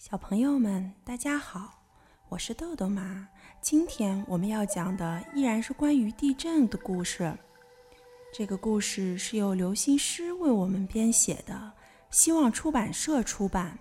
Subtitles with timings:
[0.00, 1.82] 小朋友们，大家好，
[2.30, 3.28] 我是豆豆妈。
[3.60, 7.36] 今天我们要讲的依然是关于地震的故事。
[8.32, 11.72] 这个故事是由刘心诗为我们编写的，
[12.08, 13.78] 希望出版社出版。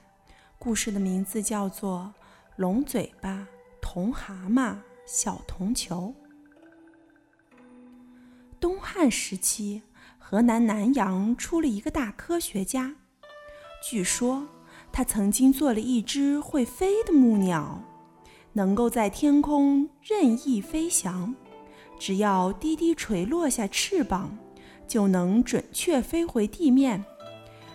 [0.57, 2.13] 故事的名字叫做
[2.57, 3.47] 《龙嘴巴、
[3.81, 4.75] 铜蛤蟆、
[5.05, 6.13] 小铜球》。
[8.59, 9.83] 东汉时期，
[10.17, 12.93] 河南南阳出了一个大科学家，
[13.81, 14.45] 据说。
[14.91, 17.81] 他曾经做了一只会飞的木鸟，
[18.53, 21.33] 能够在天空任意飞翔，
[21.97, 24.37] 只要滴滴垂落下翅膀，
[24.87, 27.05] 就能准确飞回地面。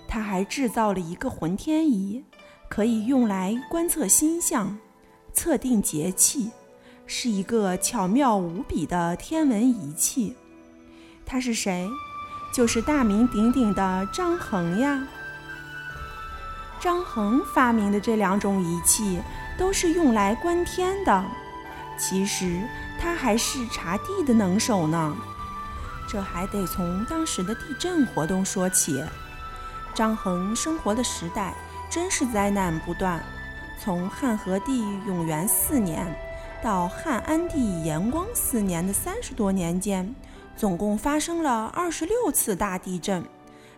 [0.07, 2.23] 他还制造了一个浑天仪，
[2.69, 4.79] 可以用来观测星象、
[5.33, 6.51] 测定节气，
[7.07, 10.35] 是一个巧妙无比的天文仪器。
[11.25, 11.89] 他是谁？
[12.53, 15.09] 就是大名鼎鼎的张衡呀。
[16.85, 19.19] 张衡发明的这两种仪器
[19.57, 21.25] 都是用来观天的，
[21.97, 22.61] 其实
[23.01, 25.17] 他还是查地的能手呢。
[26.07, 29.03] 这还得从当时的地震活动说起。
[29.95, 31.55] 张衡生活的时代
[31.89, 33.25] 真是灾难不断，
[33.83, 36.15] 从汉和帝永元四年
[36.63, 40.15] 到汉安帝延光四年的三十多年间，
[40.55, 43.25] 总共发生了二十六次大地震。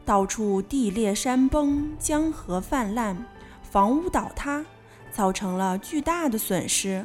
[0.07, 3.17] 到处地裂山崩，江河泛滥，
[3.69, 4.65] 房屋倒塌，
[5.11, 7.05] 造成了巨大的损失。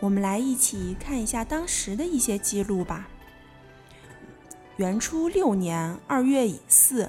[0.00, 3.08] 我们来一起看一下当时的一些记录吧。
[4.76, 7.08] 元初六年二月乙巳，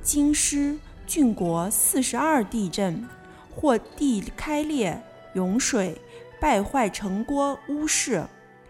[0.00, 0.78] 京师
[1.08, 3.04] 郡国四十二地震，
[3.52, 5.02] 或地开裂，
[5.34, 6.00] 涌水，
[6.40, 8.24] 败坏城郭屋室，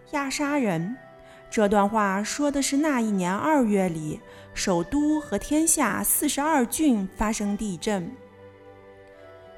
[0.09, 0.97] 压杀人。
[1.49, 4.19] 这段话说的是那一年二月里，
[4.53, 8.11] 首都和天下四十二郡发生地震，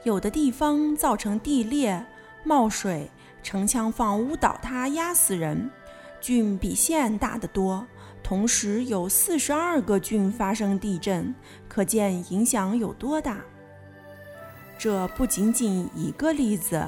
[0.03, 2.05] 有的地方造成地裂、
[2.43, 3.09] 冒水、
[3.41, 5.69] 城墙、房屋倒塌，压死人。
[6.21, 7.85] 郡比县大得多，
[8.21, 11.33] 同时有四十二个郡发生地震，
[11.67, 13.37] 可见影响有多大。
[14.77, 16.87] 这不仅仅一个例子，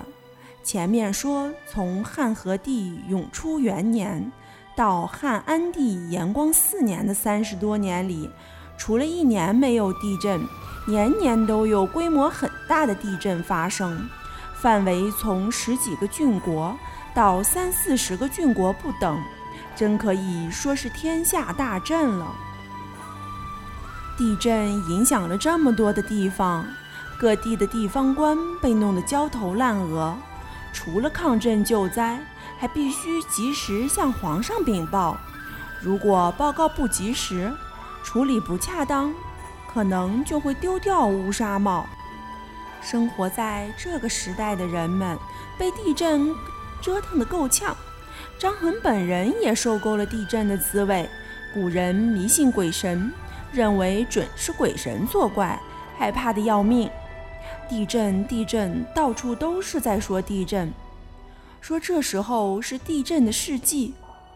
[0.64, 4.32] 前面说从汉和帝永初元年。
[4.80, 8.30] 到汉安帝延光四年的三十多年里，
[8.78, 10.42] 除了一年没有地震，
[10.88, 14.08] 年年都有规模很大的地震发生，
[14.62, 16.74] 范围从十几个郡国
[17.14, 19.22] 到三四十个郡国不等，
[19.76, 22.34] 真可以说是天下大震了。
[24.18, 26.66] 地震影响了这么多的地方，
[27.20, 30.16] 各地的地方官被弄得焦头烂额，
[30.72, 32.18] 除了抗震救灾。
[32.60, 35.18] 还必须及时向皇上禀报，
[35.82, 37.52] 如果报告不及时，
[38.04, 39.14] 处理不恰当，
[39.72, 41.88] 可能就会丢掉乌纱帽。
[42.82, 45.18] 生活在这个时代的人们
[45.58, 46.36] 被地震
[46.82, 47.76] 折腾得够呛，
[48.38, 51.10] 张衡本人也受够了地震的滋味。
[51.54, 53.12] 古人迷信鬼神，
[53.52, 55.60] 认为准是鬼神作怪，
[55.98, 56.90] 害怕的要命。
[57.70, 60.72] 地震，地震，到处都是在说地震。
[61.62, 63.94] 说这时候是地震的世纪，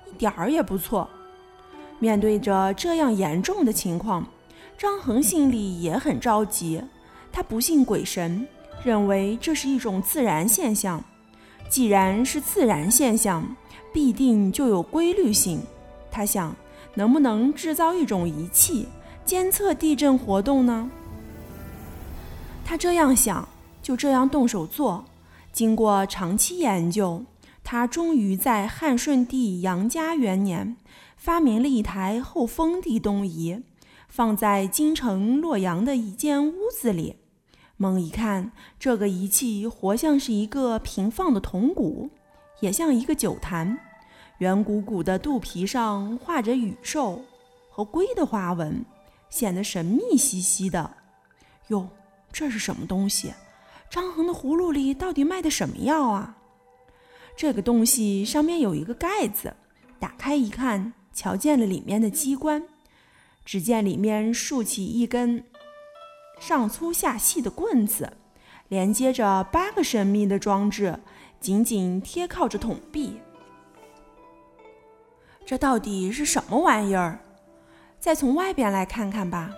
[0.09, 1.09] 一点儿也不错。
[1.99, 4.27] 面对着这样严重的情况，
[4.77, 6.81] 张衡心里也很着急。
[7.31, 8.45] 他不信鬼神，
[8.83, 11.03] 认为这是一种自然现象。
[11.69, 13.43] 既然是自然现象，
[13.91, 15.61] 必定就有规律性。
[16.11, 16.55] 他想，
[16.93, 18.87] 能不能制造一种仪器，
[19.25, 20.91] 监测地震活动呢？
[22.65, 23.47] 他这样想，
[23.81, 25.03] 就这样动手做。
[25.53, 27.23] 经过长期研究，
[27.63, 30.75] 他终于在汉顺帝杨嘉元年
[31.15, 33.61] 发明了一台后封地东仪，
[34.09, 37.17] 放在京城洛阳的一间屋子里。
[37.77, 42.09] 猛一看，这个仪器活像是一个平放的铜鼓，
[42.61, 43.77] 也像一个酒坛，
[44.39, 47.21] 圆鼓鼓的肚皮上画着羽兽
[47.69, 48.83] 和龟的花纹，
[49.29, 50.95] 显得神秘兮兮的。
[51.67, 51.87] 哟，
[52.31, 53.31] 这是什么东西？
[53.93, 56.35] 张衡的葫芦里到底卖的什么药啊？
[57.37, 59.55] 这个东西上面有一个盖子，
[59.99, 62.63] 打开一看，瞧见了里面的机关。
[63.45, 65.43] 只见里面竖起一根
[66.39, 68.11] 上粗下细的棍子，
[68.67, 70.97] 连接着八个神秘的装置，
[71.39, 73.19] 紧紧贴靠着桶壁。
[75.45, 77.19] 这到底是什么玩意儿？
[77.99, 79.51] 再从外边来看看吧。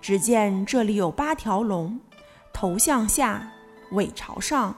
[0.00, 1.98] 只见这里有八条龙，
[2.52, 3.54] 头向下。
[3.92, 4.74] 尾朝上，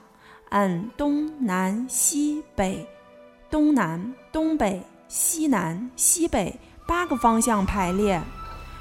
[0.51, 2.87] 按东南西北、
[3.51, 8.21] 东南东北、西南西北八个方向排列。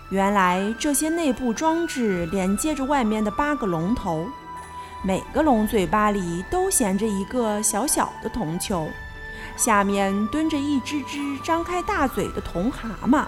[0.09, 4.25] 原来这些内部装置连接着外面的八个龙头，
[5.03, 8.87] 每个龙嘴巴里都衔着一个小小的铜球，
[9.57, 13.25] 下面蹲着一只只张开大嘴的铜蛤蟆，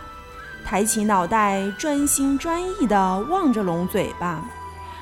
[0.66, 4.42] 抬起脑袋，专心专意地望着龙嘴巴，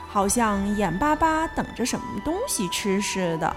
[0.07, 3.55] 好像眼巴巴等着什么东西吃似的。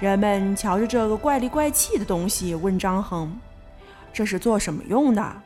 [0.00, 3.38] 人们瞧着这个怪里怪气的东西，问张衡
[4.12, 5.42] ：“这是做什么用的？”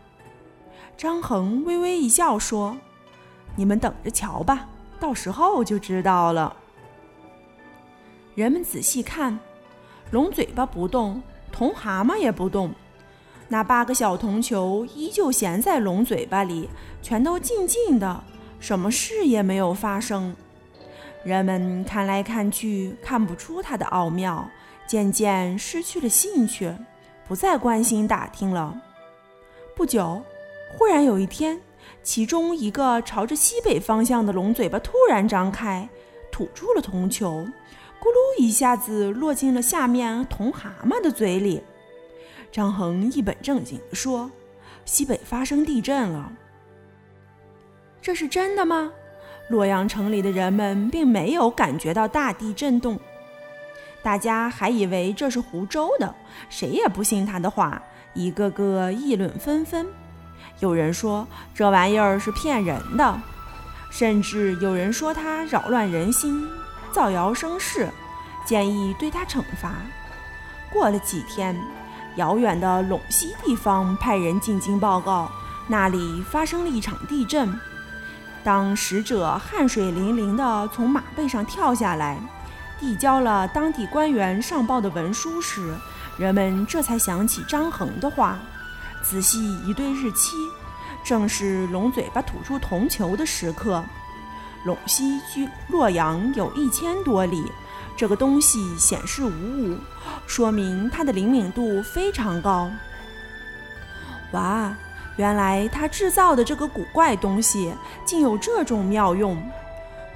[0.97, 2.77] 张衡微微一笑，说
[3.55, 4.67] ：“你们等着瞧吧，
[4.99, 6.57] 到时候就知道了。”
[8.35, 9.39] 人们仔细看，
[10.11, 11.23] 龙嘴巴不动，
[11.53, 12.75] 铜蛤蟆也不动，
[13.49, 16.69] 那八个小铜球依旧衔在龙嘴巴里，
[17.03, 18.25] 全都静静的，
[18.59, 20.35] 什么事也没有发生。
[21.25, 24.49] 人们看来看去，看不出它的奥妙，
[24.87, 26.73] 渐渐失去了兴趣，
[27.27, 28.81] 不再关心打听了。
[29.75, 30.23] 不久，
[30.77, 31.61] 忽然有一天，
[32.03, 35.89] 其中一个朝着西北方向的龙嘴巴突然张开，
[36.31, 37.47] 吐出了铜球。
[37.99, 41.63] 咕噜一下子落进了下面铜蛤蟆的嘴里。
[42.53, 44.31] 张衡一本正经地说
[44.87, 46.33] ：“西北发生地震了。”
[48.07, 48.93] 这是真的吗？
[49.49, 53.01] 洛阳城里的人们并没有感觉到大地震动，
[54.01, 56.15] 大家还以为这是湖州的，
[56.49, 57.83] 谁也不信他的话，
[58.15, 59.85] 一个个议论纷纷。
[60.61, 63.21] 有人说这玩意儿是骗人的，
[63.91, 66.49] 甚至有人说他扰乱人心。
[66.93, 67.89] 造谣生事，
[68.45, 69.75] 建议对他惩罚。
[70.73, 71.61] 过了几天，
[72.15, 75.29] 遥远的陇西地方派人进京报告，
[75.67, 77.53] 那里发生了一场地震。
[78.47, 82.17] 当使者汗水淋淋地从马背上跳下来，
[82.79, 85.75] 递交了当地官员上报的文书时，
[86.17, 88.39] 人们这才想起张衡的话。
[89.03, 90.37] 仔细一对日期，
[91.05, 93.85] 正是龙嘴巴吐出铜球的时刻。
[94.65, 97.51] 陇西距洛阳有一千多里，
[97.97, 99.77] 这个东西显示无误，
[100.29, 102.71] 说明它的灵敏度非常高。
[104.31, 104.73] 哇，
[105.17, 107.73] 原来他制造的这个古怪东西
[108.05, 109.37] 竟有这种妙用！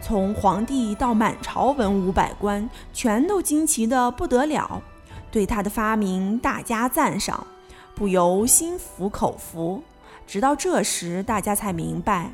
[0.02, 4.82] 从皇帝到满朝文武百官，全都惊奇的不得了，
[5.30, 7.46] 对他的发明大加赞赏，
[7.94, 9.82] 不由心服口服。
[10.26, 12.30] 直到这时，大家才明白。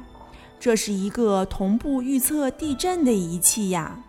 [0.58, 4.00] 这是一个同步预测地震的仪器呀，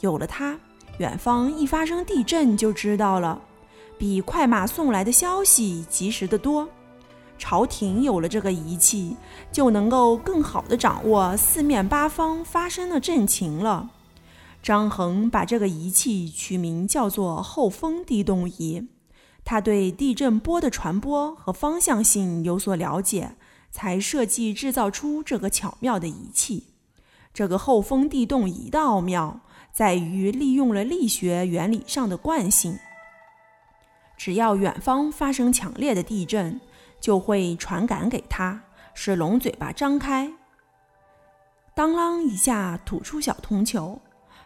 [0.00, 0.58] 有了它，
[0.98, 3.40] 远方一发生地震就知道了，
[3.96, 6.68] 比快马送来的消息及时得多。
[7.38, 9.16] 朝廷有了这个仪器，
[9.52, 13.90] 就能够更好地掌握四面八方发生的震情了。
[14.62, 18.88] 张衡把这个仪器取名叫做后风地动仪，
[19.44, 23.36] 他对地震波的传播和方向性有所了解。
[23.76, 26.68] 才设计制造出这个巧妙的仪器。
[27.34, 29.40] 这个后风地动仪的奥妙
[29.72, 32.78] 在于利用了力学原理上的惯性。
[34.16, 36.60] 只要远方发生强烈的地震，
[37.04, 38.58] 就会传感给他，
[38.94, 40.32] 使龙嘴巴张开，
[41.74, 44.00] 当啷一下吐出小铜球。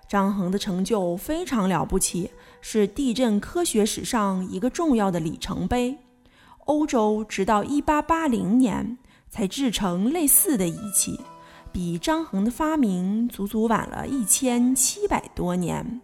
[0.09, 5.97] 张衡的成就非常了不起，是地震科学史上一个重要的里程碑。
[6.65, 8.99] 欧洲直到1880年。
[9.31, 11.21] 才制成类似的仪器，
[11.71, 16.01] 比张衡的发明足足晚了一千七百多年。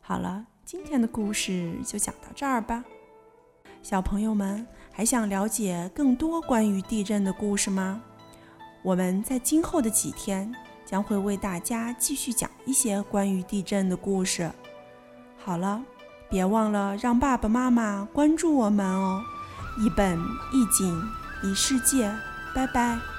[0.00, 2.82] 好了，今天的故事就讲到这儿吧。
[3.82, 8.00] 小朋友们还想了解更多关于地震的故事吗？
[8.82, 14.50] 我们在今后的几天将会为大家继续讲一些关于地震的故事。
[15.38, 15.82] 好了，
[16.28, 19.22] 别忘了让爸爸妈妈关注我们哦！
[19.78, 20.18] 一本
[20.52, 21.02] 一景
[21.42, 22.12] 一世界。
[22.54, 23.11] 拜拜。